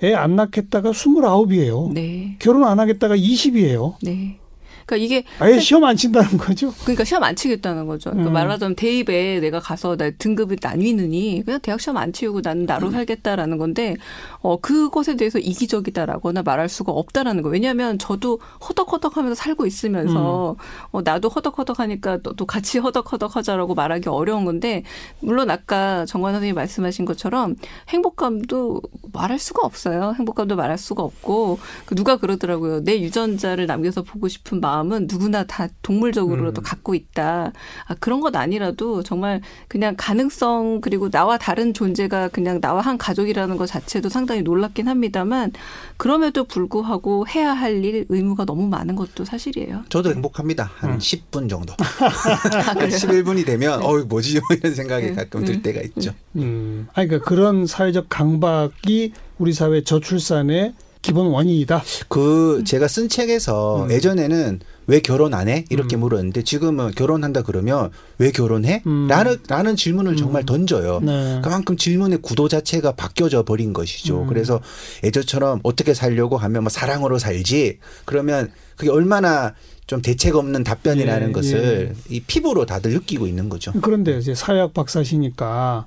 애안 0.03 0.35
낳겠다가 0.35 0.91
29이에요. 0.91 1.91
네. 1.93 2.35
결혼 2.39 2.63
안 2.65 2.79
하겠다가 2.79 3.15
20이에요. 3.15 3.95
네. 4.03 4.39
그러니까 4.87 4.95
이게 4.95 5.23
아예 5.39 5.59
시험 5.59 5.83
안 5.83 5.97
친다는 5.97 6.37
거죠. 6.37 6.73
그러니까 6.83 7.03
시험 7.03 7.21
안 7.23 7.35
치겠다는 7.35 7.85
거죠. 7.87 8.09
그러니까 8.09 8.31
음. 8.31 8.33
말하자면 8.33 8.75
대입에 8.75 9.41
내가 9.41 9.59
가서 9.59 9.97
나 9.97 10.09
등급을 10.09 10.57
나뉘느니 10.61 11.43
그냥 11.45 11.59
대학 11.59 11.81
시험 11.81 11.97
안 11.97 12.13
치우고 12.13 12.39
나는 12.41 12.65
나로 12.65 12.87
음. 12.87 12.91
살겠다라는 12.93 13.57
건데 13.57 13.97
어 14.39 14.57
그것에 14.57 15.17
대해서 15.17 15.39
이기적이다라거나 15.39 16.41
말할 16.41 16.69
수가 16.69 16.93
없다라는 16.93 17.43
거. 17.43 17.49
왜냐하면 17.49 17.99
저도 17.99 18.39
허덕허덕하면서 18.67 19.35
살고 19.35 19.65
있으면서 19.65 20.51
음. 20.51 20.55
어 20.91 21.01
나도 21.01 21.27
허덕허덕하니까 21.27 22.19
또 22.37 22.45
같이 22.45 22.79
허덕허덕하자라고 22.79 23.75
말하기 23.75 24.07
어려운 24.07 24.45
건데 24.45 24.83
물론 25.19 25.51
아까 25.51 26.05
정관 26.05 26.33
선생님 26.33 26.55
말씀하신 26.55 27.03
것처럼 27.03 27.57
행복감도 27.89 28.81
말할 29.11 29.37
수가 29.37 29.65
없어요. 29.65 30.13
행복감도 30.17 30.55
말할 30.55 30.77
수가 30.77 31.03
없고 31.03 31.59
그 31.85 31.95
누가 31.95 32.15
그러더라고요. 32.15 32.85
내 32.85 33.01
유전자를 33.01 33.65
남겨서 33.65 34.03
보고 34.03 34.29
싶은 34.29 34.61
마음 34.61 34.76
마음은 34.77 35.07
누구나 35.09 35.43
다 35.45 35.67
동물적으로도 35.81 36.61
음. 36.61 36.63
갖고 36.63 36.93
있다. 36.93 37.51
아, 37.85 37.95
그런 37.99 38.21
것 38.21 38.35
아니라도 38.35 39.01
정말 39.03 39.41
그냥 39.67 39.95
가능성 39.97 40.81
그리고 40.81 41.09
나와 41.09 41.37
다른 41.37 41.73
존재가 41.73 42.29
그냥 42.29 42.61
나와 42.61 42.81
한 42.81 42.97
가족이라는 42.97 43.57
것 43.57 43.65
자체도 43.65 44.09
상당히 44.09 44.41
놀랍긴 44.41 44.87
합니다만 44.87 45.51
그럼에도 45.97 46.43
불구하고 46.43 47.27
해야 47.27 47.53
할 47.53 47.77
일 47.77 48.05
의무가 48.09 48.43
너무 48.43 48.67
많은 48.67 48.95
것도 48.95 49.23
사실이에요. 49.23 49.83
저도 49.89 50.09
행복합니다. 50.11 50.71
한 50.77 50.93
음. 50.93 50.97
10분 50.97 51.47
정도. 51.49 51.73
아, 51.77 52.73
11분이 52.73 53.45
되면 53.45 53.79
네. 53.79 53.85
어이 53.85 54.03
뭐지 54.03 54.39
뭐 54.39 54.57
이런 54.57 54.73
생각이 54.73 55.07
네. 55.07 55.13
가끔 55.13 55.45
들 55.45 55.55
음. 55.55 55.61
때가 55.61 55.81
있죠. 55.81 56.11
음. 56.35 56.87
아니 56.93 57.07
그러니까 57.07 57.29
그런 57.29 57.67
사회적 57.67 58.07
강박이 58.09 59.13
우리 59.37 59.53
사회 59.53 59.83
저출산의 59.83 60.73
기본 61.07 61.27
원인이다. 61.27 61.83
그 62.09 62.63
제가 62.65 62.89
쓴 62.89 63.07
책에서 63.07 63.85
음. 63.85 63.91
예전에는 63.91 64.59
왜 64.87 64.99
결혼 64.99 65.33
안 65.33 65.47
해? 65.47 65.63
이렇게 65.69 65.95
음. 65.95 66.01
물었는데 66.01 66.43
지금은 66.43 66.91
결혼한다 66.91 67.43
그러면 67.43 67.91
왜 68.17 68.31
결혼해? 68.31 68.83
음. 68.85 69.07
라는 69.07 69.37
라는 69.47 69.77
질문을 69.77 70.13
음. 70.13 70.17
정말 70.17 70.45
던져요. 70.45 70.99
네. 71.01 71.39
그만큼 71.41 71.77
질문의 71.77 72.19
구도 72.21 72.49
자체가 72.49 72.91
바뀌어져 72.91 73.43
버린 73.43 73.71
것이죠. 73.71 74.23
음. 74.23 74.27
그래서 74.27 74.59
예전처럼 75.01 75.61
어떻게 75.63 75.93
살려고 75.93 76.35
하면 76.35 76.63
뭐 76.63 76.69
사랑으로 76.69 77.19
살지. 77.19 77.79
그러면 78.03 78.51
그게 78.75 78.91
얼마나 78.91 79.53
좀 79.85 80.01
대책 80.01 80.35
없는 80.35 80.65
답변이라는 80.65 81.29
예, 81.29 81.31
것을 81.31 81.95
예. 81.95 82.13
이 82.13 82.19
피부로 82.19 82.65
다들 82.65 82.91
느끼고 82.91 83.27
있는 83.27 83.47
거죠. 83.47 83.71
그런데 83.81 84.17
이제 84.17 84.35
사회학 84.35 84.73
박사시니까 84.73 85.85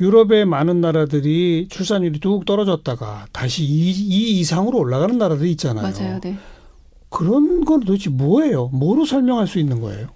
유럽의 0.00 0.46
많은 0.46 0.80
나라들이 0.80 1.68
출산율이 1.68 2.20
뚝 2.20 2.46
떨어졌다가 2.46 3.26
다시 3.32 3.64
2, 3.64 3.90
2 3.90 4.40
이상으로 4.40 4.78
올라가는 4.78 5.16
나라들이 5.16 5.50
있잖아요. 5.52 5.92
맞아요. 5.92 6.20
네. 6.20 6.36
그런 7.10 7.64
건 7.64 7.80
도대체 7.80 8.08
뭐예요? 8.08 8.68
뭐로 8.68 9.04
설명할 9.04 9.46
수 9.46 9.58
있는 9.58 9.80
거예요? 9.80 10.08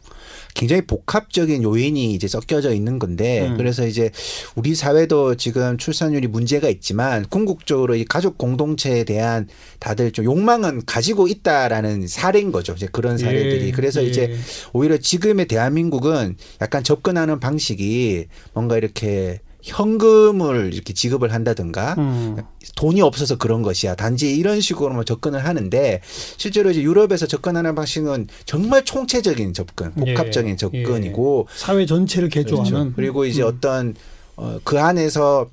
굉장히 0.54 0.82
복합적인 0.82 1.64
요인이 1.64 2.14
이제 2.14 2.28
섞여져 2.28 2.72
있는 2.72 3.00
건데 3.00 3.48
음. 3.48 3.56
그래서 3.56 3.84
이제 3.84 4.10
우리 4.54 4.76
사회도 4.76 5.34
지금 5.34 5.76
출산율이 5.76 6.28
문제가 6.28 6.68
있지만 6.68 7.26
궁극적으로 7.28 7.96
이 7.96 8.04
가족 8.04 8.38
공동체에 8.38 9.02
대한 9.02 9.48
다들 9.80 10.12
좀 10.12 10.24
욕망은 10.24 10.82
가지고 10.86 11.26
있다라는 11.26 12.06
사례인 12.06 12.52
거죠. 12.52 12.74
이제 12.74 12.86
그런 12.90 13.18
사례들이. 13.18 13.66
예. 13.66 13.70
그래서 13.72 14.02
예. 14.04 14.06
이제 14.06 14.36
오히려 14.72 14.96
지금의 14.96 15.48
대한민국은 15.48 16.36
약간 16.60 16.84
접근하는 16.84 17.40
방식이 17.40 18.26
뭔가 18.54 18.76
이렇게 18.76 19.40
현금을 19.64 20.74
이렇게 20.74 20.92
지급을 20.92 21.32
한다든가 21.32 21.94
음. 21.96 22.36
돈이 22.76 23.00
없어서 23.00 23.36
그런 23.36 23.62
것이야. 23.62 23.94
단지 23.94 24.36
이런 24.36 24.60
식으로만 24.60 25.06
접근을 25.06 25.44
하는데 25.44 26.00
실제로 26.36 26.70
이제 26.70 26.82
유럽에서 26.82 27.26
접근하는 27.26 27.74
방식은 27.74 28.28
정말 28.44 28.84
총체적인 28.84 29.54
접근, 29.54 29.92
예. 30.06 30.14
복합적인 30.14 30.52
예. 30.52 30.56
접근이고 30.56 31.46
예. 31.48 31.58
사회 31.58 31.86
전체를 31.86 32.28
개조하는 32.28 32.70
그렇죠. 32.70 32.92
그리고 32.94 33.24
이제 33.24 33.42
음. 33.42 33.48
어떤 33.48 33.94
어, 34.36 34.58
그 34.64 34.78
안에서 34.78 35.48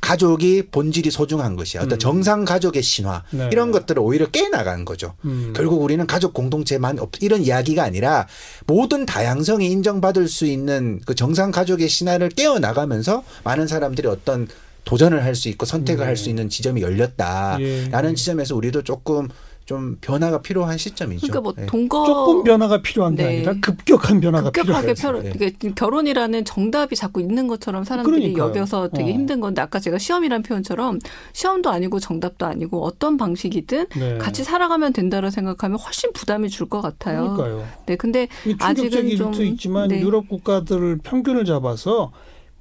가족이 0.00 0.68
본질이 0.70 1.10
소중한 1.10 1.56
것이야. 1.56 1.82
어떤 1.82 1.96
음. 1.96 1.98
정상 1.98 2.44
가족의 2.44 2.82
신화 2.82 3.24
네. 3.30 3.48
이런 3.50 3.72
것들을 3.72 4.00
오히려 4.00 4.26
깨나가는 4.26 4.84
거죠. 4.84 5.14
음. 5.24 5.52
결국 5.56 5.82
우리는 5.82 6.06
가족 6.06 6.34
공동체만 6.34 6.98
이런 7.20 7.42
이야기가 7.42 7.82
아니라 7.82 8.28
모든 8.66 9.06
다양성이 9.06 9.66
인정받을 9.70 10.28
수 10.28 10.46
있는 10.46 11.00
그 11.04 11.14
정상 11.14 11.50
가족의 11.50 11.88
신화를 11.88 12.28
깨어 12.30 12.58
나가면서 12.58 13.24
많은 13.44 13.66
사람들이 13.66 14.06
어떤 14.08 14.48
도전을 14.84 15.24
할 15.24 15.34
수 15.34 15.48
있고 15.48 15.64
선택을 15.64 16.00
네. 16.04 16.06
할수 16.08 16.28
있는 16.28 16.48
지점이 16.48 16.82
열렸다라는 16.82 18.10
예. 18.10 18.14
지점에서 18.14 18.54
우리도 18.56 18.82
조금 18.82 19.28
좀 19.64 19.96
변화가 20.00 20.42
필요한 20.42 20.76
시점이죠. 20.76 21.26
그러니까 21.26 21.40
뭐 21.40 21.52
네. 21.52 21.66
동거 21.66 22.04
조금 22.04 22.42
변화가 22.44 22.82
필요한 22.82 23.14
게 23.14 23.22
네. 23.22 23.28
아니라 23.28 23.54
급격한 23.60 24.20
변화가 24.20 24.50
급격하게 24.50 24.94
필요한 24.94 25.22
네. 25.22 25.32
그러니까 25.32 25.70
결혼이라는 25.74 26.44
정답이 26.44 26.96
자꾸 26.96 27.20
있는 27.20 27.46
것처럼 27.46 27.84
사람들이 27.84 28.32
그러니까요. 28.32 28.48
여겨서 28.48 28.88
되게 28.88 29.10
어. 29.10 29.14
힘든 29.14 29.40
건데 29.40 29.62
아까 29.62 29.78
제가 29.78 29.98
시험이란 29.98 30.42
표현처럼 30.42 30.98
시험도 31.32 31.70
아니고 31.70 32.00
정답도 32.00 32.46
아니고 32.46 32.84
어떤 32.84 33.16
방식이든 33.16 33.86
네. 33.96 34.18
같이 34.18 34.42
살아가면 34.42 34.92
된다고 34.92 35.30
생각하면 35.30 35.78
훨씬 35.78 36.12
부담이 36.12 36.48
줄 36.48 36.62
것 36.72 36.80
같아요. 36.80 37.34
그러니까요. 37.34 37.68
네, 37.86 37.96
근데 37.96 38.28
아직은 38.58 39.16
좀 39.16 39.34
있지만 39.42 39.88
네. 39.88 40.00
유럽 40.00 40.28
국가들을 40.28 40.98
평균을 41.02 41.44
잡아서 41.44 42.12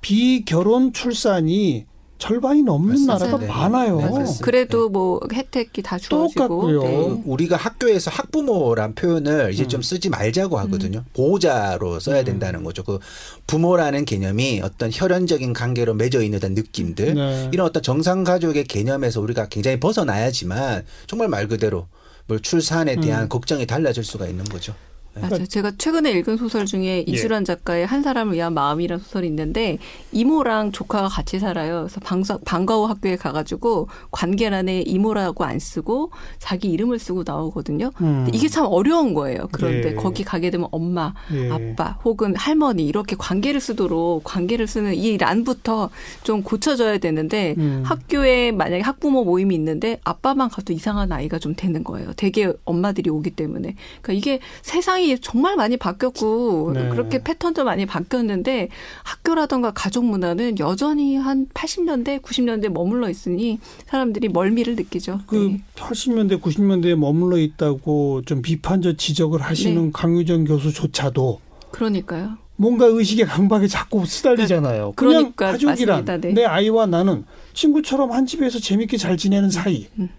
비결혼 0.01 0.91
출산이 0.93 1.86
절반이 2.21 2.61
넘는 2.61 3.07
맞습니다. 3.07 3.17
나라가 3.17 3.37
네. 3.39 3.47
많아요. 3.47 3.97
네, 3.99 4.25
그래도 4.43 4.89
뭐 4.89 5.19
혜택이 5.33 5.81
다 5.81 5.97
주어지고 5.97 6.33
똑같고요. 6.33 6.83
네. 6.83 7.21
우리가 7.25 7.57
학교에서 7.57 8.11
학부모란 8.11 8.93
표현을 8.93 9.51
이제 9.51 9.63
음. 9.63 9.67
좀 9.67 9.81
쓰지 9.81 10.09
말자고 10.09 10.59
하거든요. 10.59 10.99
음. 10.99 11.05
보호자로 11.13 11.99
써야 11.99 12.19
음. 12.19 12.25
된다는 12.25 12.63
거죠. 12.63 12.83
그 12.83 12.99
부모라는 13.47 14.05
개념이 14.05 14.61
어떤 14.63 14.91
혈연적인 14.93 15.53
관계로 15.53 15.95
맺어 15.95 16.21
있는 16.21 16.39
느낌들 16.41 17.15
네. 17.15 17.49
이런 17.53 17.65
어떤 17.65 17.81
정상 17.81 18.23
가족의 18.23 18.65
개념에서 18.65 19.19
우리가 19.19 19.47
굉장히 19.47 19.79
벗어나야지만 19.79 20.85
정말 21.07 21.27
말 21.27 21.47
그대로 21.47 21.87
뭐 22.27 22.37
출산에 22.37 22.97
대한 22.97 23.23
음. 23.23 23.29
걱정이 23.29 23.65
달라질 23.65 24.03
수가 24.03 24.27
있는 24.27 24.45
거죠. 24.45 24.75
맞아요. 25.13 25.27
그러니까 25.27 25.47
제가 25.47 25.71
최근에 25.77 26.11
읽은 26.11 26.37
소설 26.37 26.65
중에 26.65 26.99
예. 26.99 27.03
이수란 27.05 27.43
작가의 27.43 27.85
한 27.85 28.01
사람을 28.01 28.33
위한 28.33 28.53
마음이라는 28.53 29.03
소설이 29.03 29.27
있는데 29.27 29.77
이모랑 30.11 30.71
조카가 30.71 31.09
같이 31.09 31.37
살아요. 31.37 31.81
그래서 31.81 31.99
방과, 31.99 32.37
방과 32.45 32.75
후 32.75 32.85
학교에 32.85 33.17
가가지고 33.17 33.89
관계란에 34.11 34.81
이모라고 34.81 35.43
안 35.43 35.59
쓰고 35.59 36.11
자기 36.39 36.69
이름을 36.69 36.97
쓰고 36.99 37.23
나오거든요. 37.25 37.91
음. 38.01 38.27
이게 38.33 38.47
참 38.47 38.65
어려운 38.69 39.13
거예요. 39.13 39.49
그런데 39.51 39.89
예. 39.89 39.93
거기 39.95 40.23
가게 40.23 40.49
되면 40.49 40.67
엄마, 40.71 41.13
예. 41.33 41.49
아빠 41.49 41.97
혹은 42.05 42.35
할머니 42.35 42.85
이렇게 42.85 43.15
관계를 43.17 43.59
쓰도록 43.59 44.23
관계를 44.23 44.67
쓰는 44.67 44.95
이 44.95 45.17
란부터 45.17 45.89
좀 46.23 46.41
고쳐져야 46.41 46.99
되는데 46.99 47.55
음. 47.57 47.83
학교에 47.85 48.51
만약에 48.53 48.81
학부모 48.81 49.25
모임이 49.25 49.55
있는데 49.55 49.99
아빠만 50.05 50.49
가도 50.49 50.71
이상한 50.71 51.11
아이가 51.11 51.37
좀 51.37 51.53
되는 51.55 51.83
거예요. 51.83 52.13
되게 52.15 52.53
엄마들이 52.63 53.09
오기 53.09 53.31
때문에. 53.31 53.75
그러니까 54.01 54.13
이게 54.13 54.39
세상 54.61 55.00
세상이 55.01 55.20
정말 55.20 55.55
많이 55.55 55.77
바뀌었고 55.77 56.72
네. 56.74 56.89
그렇게 56.89 57.22
패턴도 57.24 57.63
많이 57.63 57.86
바뀌었는데 57.86 58.70
학교라던가 59.03 59.72
가족 59.72 60.05
문화는 60.05 60.60
여전히 60.60 61.15
한 61.17 61.48
80년대, 61.48 62.22
90년대 62.22 62.70
머물러 62.70 63.10
있으니 63.10 63.60
사람들이 63.88 64.29
멀미를 64.29 64.75
느끼죠. 64.75 65.22
그 65.27 65.36
네. 65.36 65.62
80년대, 65.75 66.39
90년대에 66.41 66.96
머물러 66.96 67.38
있다고 67.38 68.22
좀 68.25 68.41
비판적 68.41 68.98
지적을 68.98 69.41
하시는 69.41 69.86
네. 69.86 69.91
강유정 69.93 70.46
교수조차도 70.46 71.39
그러니까요. 71.72 72.38
뭔가 72.55 72.86
의식의 72.86 73.25
강박에 73.25 73.67
자꾸 73.67 74.05
시달리잖아요. 74.05 74.93
그냥 74.96 75.34
그러니까 75.36 75.51
가족이란 75.53 76.05
네. 76.22 76.34
내 76.34 76.46
아이와 76.46 76.86
나는 76.86 77.25
친구처럼 77.53 78.12
한 78.12 78.27
집에서 78.27 78.60
재밌게 78.60 78.98
잘 78.98 79.17
지내는 79.17 79.50
사이. 79.50 79.88
음. 79.98 80.10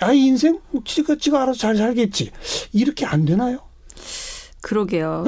아이 0.00 0.26
인생 0.26 0.60
지가 0.84 1.16
지가 1.16 1.42
알아서 1.42 1.58
잘 1.58 1.76
살겠지. 1.76 2.30
이렇게 2.72 3.04
안 3.04 3.24
되나요? 3.24 3.65
그러게요. 4.62 5.24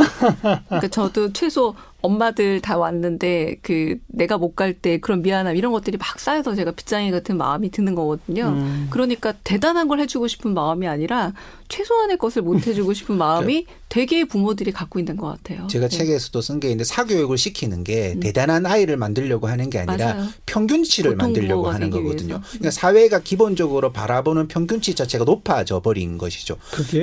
그러니까 0.68 0.88
저도 0.90 1.32
최소 1.32 1.74
엄마들 2.00 2.60
다 2.60 2.78
왔는데 2.78 3.56
그 3.62 3.98
내가 4.06 4.38
못 4.38 4.54
갈 4.54 4.72
때 4.80 4.98
그런 4.98 5.22
미안함 5.22 5.56
이런 5.56 5.72
것들이 5.72 5.96
막 5.96 6.18
쌓여서 6.20 6.54
제가 6.54 6.70
빗장이 6.72 7.10
같은 7.10 7.36
마음이 7.36 7.70
드는 7.70 7.94
거거든요. 7.94 8.48
음. 8.48 8.86
그러니까 8.90 9.32
대단한 9.44 9.88
걸 9.88 10.00
해주고 10.00 10.28
싶은 10.28 10.54
마음이 10.54 10.86
아니라 10.86 11.32
최소한의 11.68 12.18
것을 12.18 12.42
못 12.42 12.66
해주고 12.66 12.92
싶은 12.94 13.16
마음이 13.18 13.66
되게 13.88 14.24
부모들이 14.24 14.70
갖고 14.72 14.98
있는 15.00 15.16
것 15.16 15.26
같아요. 15.28 15.66
제가 15.66 15.88
네. 15.88 15.96
책에서도 15.98 16.40
쓴 16.40 16.60
게 16.60 16.68
있는데 16.68 16.84
사교육을 16.84 17.36
시키는 17.36 17.82
게 17.84 18.12
음. 18.14 18.20
대단한 18.20 18.66
아이를 18.66 18.96
만들려고 18.96 19.48
하는 19.48 19.68
게 19.70 19.78
아니라 19.80 20.14
맞아요. 20.14 20.28
평균치를 20.46 21.16
만들려고 21.16 21.68
하는 21.68 21.90
거거든요. 21.90 22.40
그러니까 22.48 22.70
사회가 22.70 23.20
기본적으로 23.20 23.92
바라보는 23.92 24.46
평균치 24.48 24.94
자체가 24.94 25.24
높아져 25.24 25.80
버린 25.80 26.16
것이죠. 26.18 26.56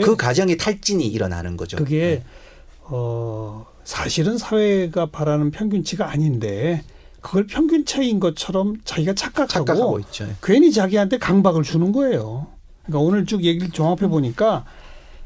그 0.03 0.15
과정이 0.15 0.55
탈진이 0.57 1.05
일어나는 1.07 1.57
거죠. 1.57 1.77
그게 1.77 1.99
네. 1.99 2.23
어. 2.83 3.65
사실은 3.85 4.37
사회가 4.37 5.05
바라는 5.07 5.51
평균치가 5.51 6.09
아닌데 6.09 6.83
그걸 7.21 7.47
평균차인 7.47 8.19
것처럼 8.19 8.77
자기가 8.83 9.13
착각하고, 9.13 9.65
착각하고 9.65 9.99
있죠. 9.99 10.27
괜히 10.43 10.71
자기한테 10.71 11.17
강박을 11.17 11.63
주는 11.63 11.91
거예요. 11.91 12.47
그러니까 12.83 12.99
오늘 12.99 13.25
쭉 13.25 13.43
얘기를 13.43 13.69
종합해 13.69 14.07
보니까 14.09 14.65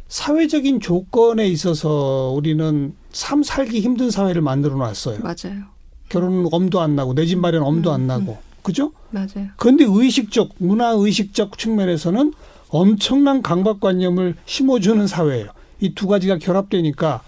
사회적인 0.08 0.80
조건에 0.82 1.48
있어서 1.48 2.32
우리는 2.36 2.94
삶 3.12 3.44
살기 3.44 3.80
힘든 3.82 4.12
사회를 4.12 4.42
만들어 4.42 4.76
놨어요. 4.76 5.20
맞아요. 5.20 5.64
결혼은 6.10 6.48
엄도 6.52 6.80
안 6.82 6.96
나고 6.96 7.14
내 7.14 7.26
집 7.26 7.40
마련 7.40 7.64
엄도 7.64 7.92
음, 7.92 7.96
안 7.96 8.08
나고. 8.08 8.32
음. 8.34 8.50
그죠? 8.62 8.92
맞아요. 9.12 9.48
그런데 9.58 9.86
의식적, 9.88 10.50
문화 10.58 10.90
의식적 10.90 11.58
측면에서는 11.58 12.34
엄청난 12.70 13.42
강박관념을 13.42 14.36
심어주는 14.46 15.06
사회예요. 15.08 15.48
이 15.82 15.94
두 15.96 16.08
가지가 16.08 16.40
결합되니까 16.40 17.22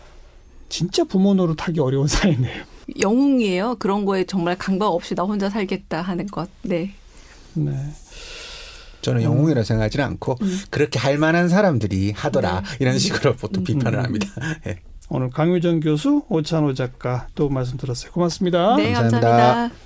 진짜 0.72 1.04
부모 1.04 1.34
노릇하기 1.34 1.80
어려운 1.80 2.08
사회네요. 2.10 2.64
영웅이에요. 3.00 3.76
그런 3.78 4.06
거에 4.06 4.24
정말 4.24 4.58
강박 4.58 4.88
없이 4.88 5.14
나 5.14 5.24
혼자 5.24 5.50
살겠다 5.50 6.02
하는 6.02 6.26
것. 6.28 6.50
네. 6.64 6.94
네. 7.54 7.74
저는 9.02 9.24
영웅이라 9.24 9.62
고 9.62 9.66
생각하지는 9.66 10.06
않고 10.06 10.38
음. 10.42 10.60
그렇게 10.70 11.00
할 11.00 11.18
만한 11.18 11.50
사람들이 11.50 12.12
하더라 12.12 12.62
네. 12.62 12.68
이런 12.80 13.00
식으로 13.00 13.36
보통 13.36 13.62
음. 13.62 13.66
비판을 13.66 14.00
음. 14.00 14.04
합니다. 14.06 14.28
네. 14.66 14.80
오늘 15.10 15.30
강유정 15.30 15.82
교수, 15.82 16.24
오찬호 16.30 16.74
작가 16.74 17.28
또 17.36 17.50
말씀 17.50 17.78
들었어요. 17.78 18.12
고맙습니다. 18.14 18.78
네, 18.78 18.94
감사합니다. 18.94 19.20
감사합니다. 19.20 19.82